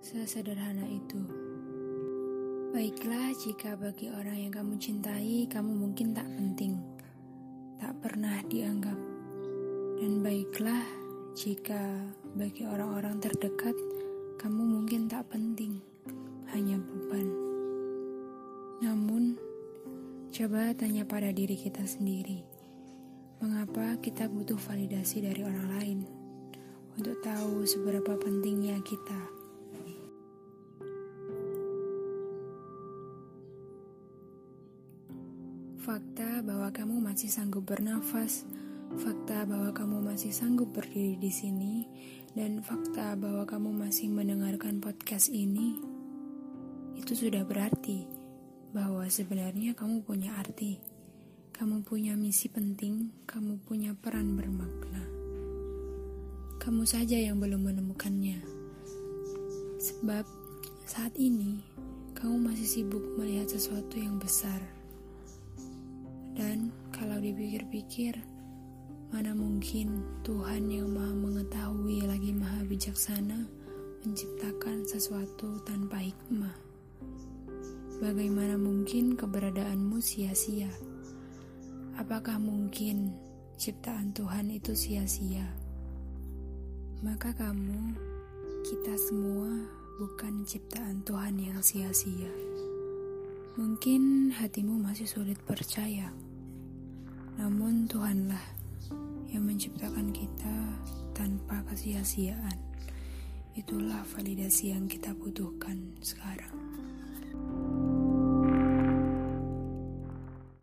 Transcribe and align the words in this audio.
sesederhana 0.00 0.88
itu. 0.88 1.20
Baiklah 2.72 3.36
jika 3.36 3.76
bagi 3.76 4.08
orang 4.08 4.48
yang 4.48 4.52
kamu 4.54 4.80
cintai, 4.80 5.44
kamu 5.44 5.76
mungkin 5.76 6.16
tak 6.16 6.24
penting, 6.38 6.80
tak 7.76 7.92
pernah 8.00 8.40
dianggap. 8.48 8.96
Dan 10.00 10.24
baiklah 10.24 10.80
jika 11.36 12.08
bagi 12.32 12.64
orang-orang 12.64 13.20
terdekat, 13.20 13.76
kamu 14.40 14.62
mungkin 14.64 15.10
tak 15.10 15.28
penting, 15.28 15.82
hanya 16.56 16.80
beban. 16.80 17.28
Namun, 18.80 19.36
coba 20.32 20.72
tanya 20.72 21.04
pada 21.04 21.28
diri 21.34 21.58
kita 21.58 21.84
sendiri, 21.84 22.40
mengapa 23.44 24.00
kita 24.00 24.30
butuh 24.30 24.56
validasi 24.56 25.20
dari 25.20 25.44
orang 25.44 25.68
lain 25.76 26.19
untuk 27.00 27.16
tahu 27.24 27.64
seberapa 27.64 28.12
pentingnya 28.12 28.76
kita. 28.84 29.16
Fakta 35.80 36.44
bahwa 36.44 36.68
kamu 36.68 37.00
masih 37.00 37.32
sanggup 37.32 37.64
bernafas, 37.64 38.44
fakta 39.00 39.48
bahwa 39.48 39.72
kamu 39.72 40.12
masih 40.12 40.28
sanggup 40.28 40.76
berdiri 40.76 41.16
di 41.16 41.32
sini, 41.32 41.88
dan 42.36 42.60
fakta 42.60 43.16
bahwa 43.16 43.48
kamu 43.48 43.72
masih 43.80 44.12
mendengarkan 44.12 44.84
podcast 44.84 45.32
ini, 45.32 45.80
itu 47.00 47.16
sudah 47.16 47.48
berarti 47.48 48.04
bahwa 48.76 49.08
sebenarnya 49.08 49.72
kamu 49.72 50.04
punya 50.04 50.36
arti, 50.36 50.76
kamu 51.56 51.80
punya 51.80 52.12
misi 52.12 52.52
penting, 52.52 53.24
kamu 53.24 53.56
punya 53.64 53.96
peran 53.96 54.36
bermakna. 54.36 55.19
Kamu 56.60 56.84
saja 56.84 57.16
yang 57.16 57.40
belum 57.40 57.72
menemukannya, 57.72 58.44
sebab 59.80 60.28
saat 60.84 61.16
ini 61.16 61.64
kamu 62.12 62.52
masih 62.52 62.68
sibuk 62.68 63.02
melihat 63.16 63.48
sesuatu 63.48 63.96
yang 63.96 64.20
besar 64.20 64.60
dan 66.40 66.72
kalau 66.88 67.20
dipikir-pikir, 67.20 68.16
mana 69.12 69.36
mungkin 69.36 70.00
Tuhan 70.24 70.72
yang 70.72 70.88
maha 70.88 71.12
mengetahui 71.12 72.06
lagi 72.08 72.32
maha 72.32 72.64
bijaksana 72.64 73.44
menciptakan 74.00 74.88
sesuatu 74.88 75.60
tanpa 75.68 76.00
hikmah. 76.00 76.56
Bagaimana 78.00 78.56
mungkin 78.56 79.20
keberadaanmu 79.20 80.00
sia-sia? 80.00 80.72
Apakah 82.00 82.40
mungkin 82.40 83.12
ciptaan 83.60 84.16
Tuhan 84.16 84.48
itu 84.48 84.72
sia-sia? 84.72 85.69
Maka 87.00 87.32
kamu, 87.32 87.96
kita 88.60 88.92
semua 89.00 89.48
bukan 89.96 90.44
ciptaan 90.44 91.00
Tuhan 91.00 91.40
yang 91.40 91.56
sia-sia. 91.64 92.28
Mungkin 93.56 94.28
hatimu 94.28 94.76
masih 94.76 95.08
sulit 95.08 95.40
percaya. 95.48 96.12
Namun 97.40 97.88
Tuhanlah 97.88 98.44
yang 99.32 99.48
menciptakan 99.48 100.12
kita 100.12 100.76
tanpa 101.16 101.64
kesia-siaan. 101.72 102.60
Itulah 103.56 104.04
validasi 104.04 104.76
yang 104.76 104.84
kita 104.84 105.16
butuhkan 105.16 105.96
sekarang. 106.04 106.52